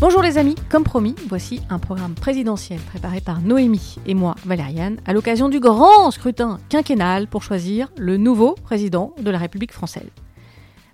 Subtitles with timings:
[0.00, 5.00] Bonjour les amis, comme promis, voici un programme présidentiel préparé par Noémie et moi, Valériane,
[5.06, 10.08] à l'occasion du grand scrutin quinquennal pour choisir le nouveau président de la République française.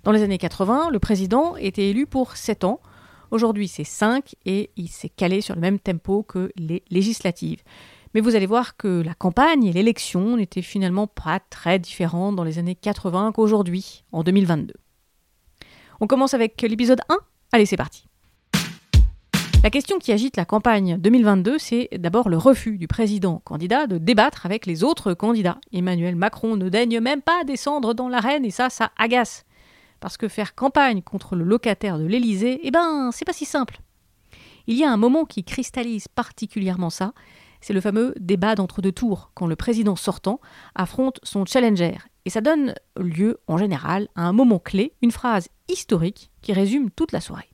[0.03, 2.79] Dans les années 80, le président était élu pour 7 ans.
[3.29, 7.61] Aujourd'hui, c'est 5 et il s'est calé sur le même tempo que les législatives.
[8.15, 12.43] Mais vous allez voir que la campagne et l'élection n'étaient finalement pas très différentes dans
[12.43, 14.73] les années 80 qu'aujourd'hui, en 2022.
[15.99, 17.17] On commence avec l'épisode 1
[17.51, 18.07] Allez, c'est parti.
[19.65, 23.97] La question qui agite la campagne 2022, c'est d'abord le refus du président candidat de
[23.97, 25.59] débattre avec les autres candidats.
[25.73, 29.43] Emmanuel Macron ne daigne même pas descendre dans l'arène et ça, ça agace.
[30.01, 33.79] Parce que faire campagne contre le locataire de l'Élysée, eh ben, c'est pas si simple.
[34.67, 37.13] Il y a un moment qui cristallise particulièrement ça,
[37.59, 40.39] c'est le fameux débat d'entre-deux tours, quand le président sortant
[40.75, 41.97] affronte son challenger.
[42.25, 46.91] Et ça donne lieu, en général, à un moment clé, une phrase historique qui résume
[46.91, 47.49] toute la soirée.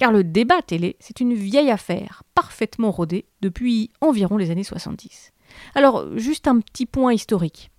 [0.00, 5.30] Car le débat télé, c'est une vieille affaire, parfaitement rodée depuis environ les années 70.
[5.74, 7.70] Alors, juste un petit point historique.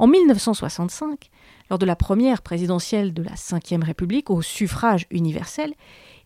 [0.00, 1.30] En 1965,
[1.70, 5.74] lors de la première présidentielle de la Ve République au suffrage universel,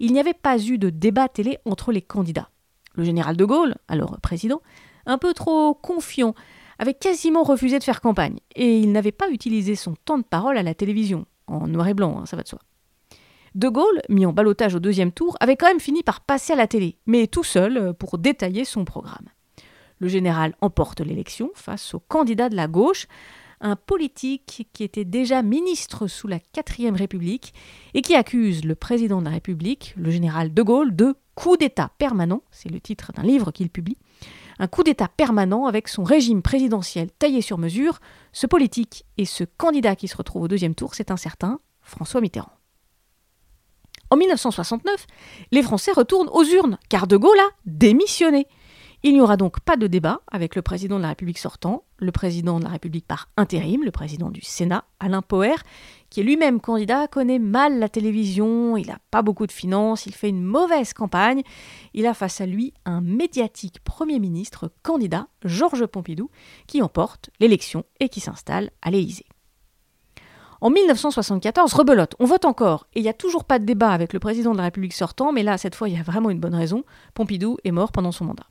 [0.01, 2.49] il n'y avait pas eu de débat télé entre les candidats.
[2.95, 4.63] Le général de Gaulle, alors président,
[5.05, 6.35] un peu trop confiant,
[6.79, 10.57] avait quasiment refusé de faire campagne, et il n'avait pas utilisé son temps de parole
[10.57, 12.61] à la télévision, en noir et blanc, hein, ça va de soi.
[13.55, 16.57] De Gaulle, mis en balotage au deuxième tour, avait quand même fini par passer à
[16.57, 19.29] la télé, mais tout seul euh, pour détailler son programme.
[20.01, 23.07] Le général emporte l'élection face au candidat de la gauche,
[23.61, 27.55] un politique qui était déjà ministre sous la quatrième République
[27.95, 31.93] et qui accuse le président de la République, le général de Gaulle, de coup d'État
[31.97, 33.99] permanent, c'est le titre d'un livre qu'il publie,
[34.59, 38.01] un coup d'État permanent avec son régime présidentiel taillé sur mesure,
[38.33, 42.21] ce politique et ce candidat qui se retrouve au deuxième tour, c'est un certain François
[42.21, 42.54] Mitterrand.
[44.11, 45.07] En 1969,
[45.53, 48.47] les Français retournent aux urnes, car De Gaulle a démissionné.
[49.07, 52.11] Il n'y aura donc pas de débat avec le président de la République sortant, le
[52.11, 55.57] président de la République par intérim, le président du Sénat, Alain Poher,
[56.09, 60.15] qui est lui-même candidat, connaît mal la télévision, il n'a pas beaucoup de finances, il
[60.15, 61.43] fait une mauvaise campagne.
[61.93, 66.31] Il a face à lui un médiatique Premier ministre candidat, Georges Pompidou,
[66.67, 69.27] qui emporte l'élection et qui s'installe à l'Élysée.
[70.61, 74.13] En 1974, rebelote, on vote encore, et il n'y a toujours pas de débat avec
[74.13, 76.41] le président de la République sortant, mais là, cette fois, il y a vraiment une
[76.41, 76.85] bonne raison,
[77.15, 78.47] Pompidou est mort pendant son mandat.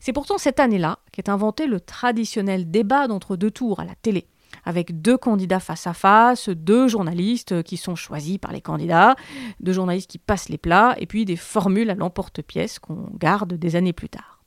[0.00, 4.26] C'est pourtant cette année-là qu'est inventé le traditionnel débat d'entre deux tours à la télé,
[4.64, 9.16] avec deux candidats face à face, deux journalistes qui sont choisis par les candidats,
[9.60, 13.76] deux journalistes qui passent les plats, et puis des formules à l'emporte-pièce qu'on garde des
[13.76, 14.42] années plus tard.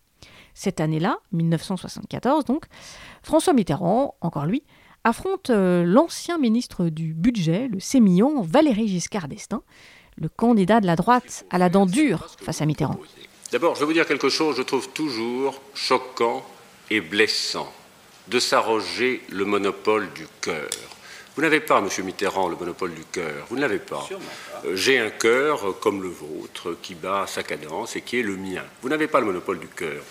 [0.54, 2.66] Cette année-là, 1974 donc,
[3.22, 4.64] François Mitterrand, encore lui,
[5.07, 9.63] affronte euh, l'ancien ministre du Budget, le sémillant Valéry Giscard d'Estaing,
[10.18, 13.00] le candidat de la droite à la dent dure face à Mitterrand.
[13.51, 16.45] D'abord, je vais vous dire quelque chose, je trouve toujours choquant
[16.90, 17.72] et blessant
[18.28, 20.69] de s'arroger le monopole du cœur.
[21.35, 23.45] Vous n'avez pas, Monsieur Mitterrand, le monopole du cœur.
[23.50, 24.06] Vous ne l'avez pas.
[24.66, 28.35] Euh, j'ai un cœur comme le vôtre qui bat sa cadence et qui est le
[28.35, 28.63] mien.
[28.81, 30.03] Vous n'avez pas le monopole du cœur.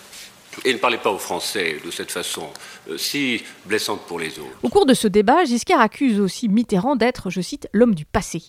[0.64, 2.48] Et ne parlez pas aux Français de cette façon,
[2.88, 4.58] euh, si blessante pour les autres.
[4.62, 8.42] Au cours de ce débat, Giscard accuse aussi Mitterrand d'être, je cite, l'homme du passé.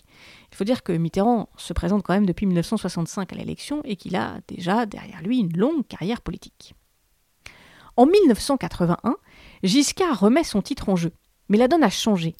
[0.52, 4.16] Il faut dire que Mitterrand se présente quand même depuis 1965 à l'élection et qu'il
[4.16, 6.74] a déjà derrière lui une longue carrière politique.
[7.98, 9.16] En 1981,
[9.64, 11.12] Giscard remet son titre en jeu,
[11.50, 12.36] mais la donne a changé.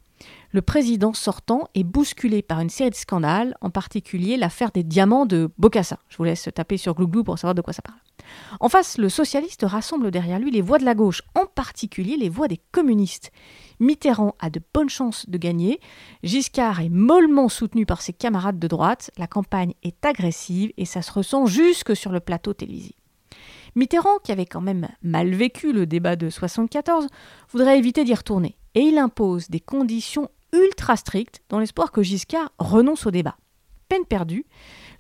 [0.52, 5.26] Le président sortant est bousculé par une série de scandales, en particulier l'affaire des diamants
[5.26, 6.00] de Bocassa.
[6.08, 8.00] Je vous laisse taper sur Glouglou pour savoir de quoi ça parle.
[8.60, 12.30] En face, le socialiste rassemble derrière lui les voix de la gauche, en particulier les
[12.30, 13.32] voix des communistes.
[13.80, 15.80] Mitterrand a de bonnes chances de gagner,
[16.24, 21.02] Giscard est mollement soutenu par ses camarades de droite, la campagne est agressive et ça
[21.02, 22.96] se ressent jusque sur le plateau télévisé.
[23.76, 27.08] Mitterrand, qui avait quand même mal vécu le débat de 74,
[27.52, 30.30] voudrait éviter d'y retourner, et il impose des conditions
[30.66, 33.38] ultra strictes dans l'espoir que Giscard renonce au débat.
[33.90, 34.46] Peine perdue,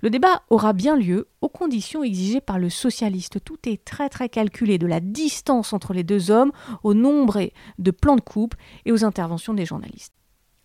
[0.01, 3.43] le débat aura bien lieu aux conditions exigées par le socialiste.
[3.43, 6.51] Tout est très très calculé, de la distance entre les deux hommes,
[6.83, 7.49] au nombre
[7.79, 8.55] de plans de coupe
[8.85, 10.13] et aux interventions des journalistes.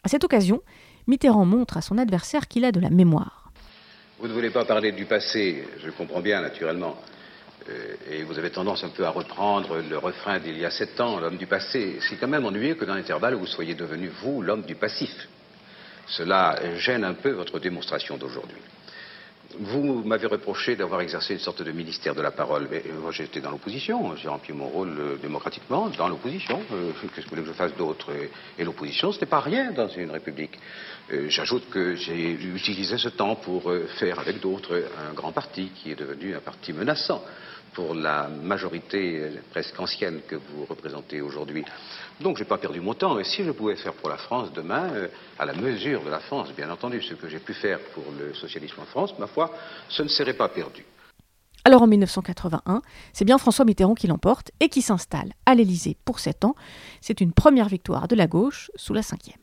[0.04, 0.62] À cette occasion,
[1.06, 3.50] Mitterrand montre à son adversaire qu'il a de la mémoire.
[4.20, 6.96] Vous ne voulez pas parler du passé, je comprends bien naturellement.
[7.68, 11.00] Euh, et vous avez tendance un peu à reprendre le refrain d'il y a sept
[11.00, 11.98] ans, l'homme du passé.
[12.00, 15.28] C'est quand même ennuyeux que dans l'intervalle, vous soyez devenu, vous, l'homme du passif.
[16.06, 18.58] Cela gêne un peu votre démonstration d'aujourd'hui.
[19.58, 22.68] Vous m'avez reproché d'avoir exercé une sorte de ministère de la parole.
[22.70, 24.16] Mais moi, j'étais dans l'opposition.
[24.16, 26.62] J'ai rempli mon rôle euh, démocratiquement dans l'opposition.
[26.72, 28.08] Euh, Qu'est-ce que vous voulez que je fasse d'autre?
[28.58, 30.58] Et, l'opposition, ce n'est pas rien dans une république.
[31.12, 35.70] Euh, J'ajoute que j'ai utilisé ce temps pour euh, faire avec d'autres un grand parti
[35.74, 37.22] qui est devenu un parti menaçant
[37.74, 41.64] pour la majorité euh, presque ancienne que vous représentez aujourd'hui.
[42.20, 43.18] Donc, j'ai pas perdu mon temps.
[43.18, 46.20] Et si je pouvais faire pour la France demain, euh, à la mesure de la
[46.20, 49.26] France, bien entendu, ce que j'ai pu faire pour le socialisme en France, ma
[49.88, 50.84] ce ne serait pas perdu.
[51.64, 52.82] Alors en 1981,
[53.12, 56.56] c'est bien François Mitterrand qui l'emporte et qui s'installe à l'Élysée pour sept ans.
[57.00, 59.37] C'est une première victoire de la gauche sous la cinquième.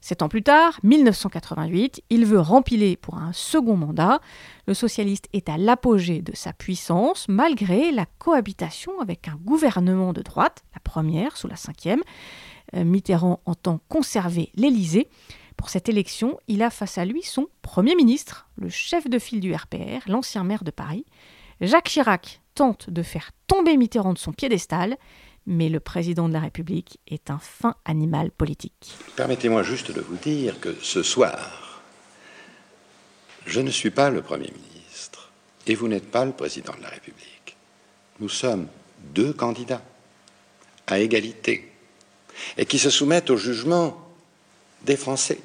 [0.00, 4.20] Sept ans plus tard, 1988, il veut rempiler pour un second mandat.
[4.66, 10.22] Le socialiste est à l'apogée de sa puissance malgré la cohabitation avec un gouvernement de
[10.22, 12.02] droite, la première sous la cinquième.
[12.74, 15.08] Euh, Mitterrand entend conserver l'Élysée.
[15.62, 19.38] Pour cette élection, il a face à lui son Premier ministre, le chef de file
[19.38, 21.06] du RPR, l'ancien maire de Paris.
[21.60, 24.96] Jacques Chirac tente de faire tomber Mitterrand de son piédestal,
[25.46, 28.92] mais le président de la République est un fin animal politique.
[29.14, 31.80] Permettez-moi juste de vous dire que ce soir,
[33.46, 35.30] je ne suis pas le Premier ministre
[35.68, 37.56] et vous n'êtes pas le président de la République.
[38.18, 38.66] Nous sommes
[39.14, 39.84] deux candidats
[40.88, 41.70] à égalité
[42.56, 43.96] et qui se soumettent au jugement
[44.84, 45.38] des Français,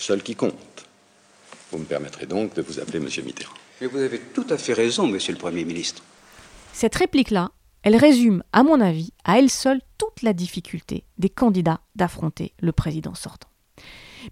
[0.00, 0.54] seul qui compte.
[1.70, 3.54] Vous me permettrez donc de vous appeler Monsieur Mitterrand.
[3.80, 6.02] Mais vous avez tout à fait raison, Monsieur le Premier ministre.
[6.72, 7.50] Cette réplique-là,
[7.82, 12.72] elle résume, à mon avis, à elle seule toute la difficulté des candidats d'affronter le
[12.72, 13.48] président sortant.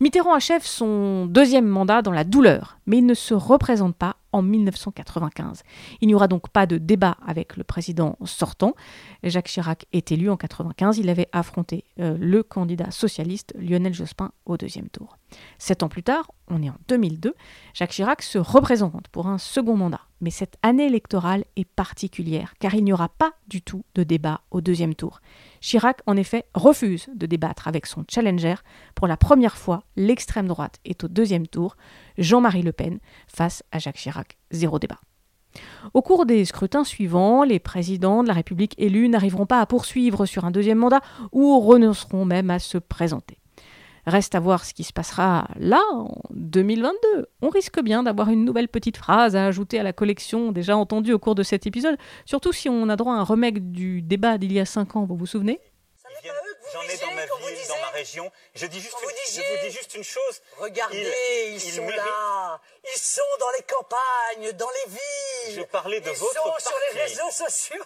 [0.00, 4.42] Mitterrand achève son deuxième mandat dans la douleur, mais il ne se représente pas en
[4.42, 5.62] 1995.
[6.00, 8.74] Il n'y aura donc pas de débat avec le président sortant.
[9.22, 10.98] Jacques Chirac est élu en 1995.
[10.98, 15.16] Il avait affronté euh, le candidat socialiste Lionel Jospin au deuxième tour.
[15.58, 17.34] Sept ans plus tard, on est en 2002,
[17.74, 20.00] Jacques Chirac se représente pour un second mandat.
[20.20, 24.40] Mais cette année électorale est particulière, car il n'y aura pas du tout de débat
[24.50, 25.20] au deuxième tour.
[25.60, 28.54] Chirac, en effet, refuse de débattre avec son challenger.
[28.94, 31.76] Pour la première fois, l'extrême droite est au deuxième tour.
[32.18, 34.38] Jean-Marie Le Pen face à Jacques Chirac.
[34.50, 35.00] Zéro débat.
[35.94, 40.26] Au cours des scrutins suivants, les présidents de la République élus n'arriveront pas à poursuivre
[40.26, 41.00] sur un deuxième mandat
[41.32, 43.38] ou renonceront même à se présenter.
[44.06, 47.26] Reste à voir ce qui se passera là, en 2022.
[47.42, 51.12] On risque bien d'avoir une nouvelle petite phrase à ajouter à la collection déjà entendue
[51.12, 54.38] au cours de cet épisode, surtout si on a droit à un remake du débat
[54.38, 55.58] d'il y a 5 ans, vous vous souvenez?
[56.72, 58.30] J'en ai dans ma ville, dans ma région.
[58.54, 60.40] Je dis juste, Vous une, disiez je vous dis juste une chose.
[60.58, 62.60] Regardez, Il- ils, il sont mérite- là.
[62.94, 65.60] Ils sont dans les campagnes, dans les villes.
[65.60, 67.84] Je parlais de ils votre sont sur les réseaux sociaux.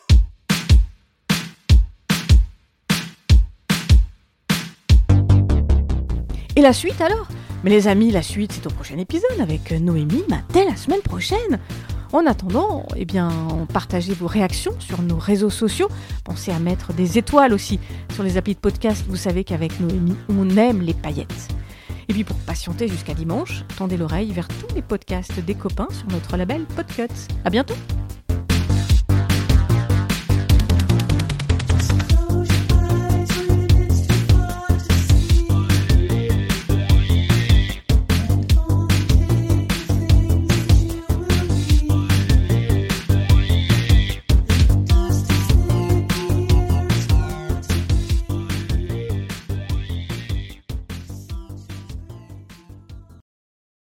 [6.56, 7.26] Et la suite alors?
[7.62, 11.58] Mais les amis, la suite c'est au prochain épisode avec Noémie, dès la semaine prochaine.
[12.12, 13.30] En attendant, eh bien,
[13.72, 15.88] partagez vos réactions sur nos réseaux sociaux.
[16.24, 17.78] Pensez à mettre des étoiles aussi
[18.12, 19.04] sur les applis de podcast.
[19.08, 21.48] Vous savez qu'avec Noémie, on aime les paillettes.
[22.08, 26.08] Et puis pour patienter jusqu'à dimanche, tendez l'oreille vers tous les podcasts des copains sur
[26.08, 27.06] notre label Podcut.
[27.44, 27.76] À bientôt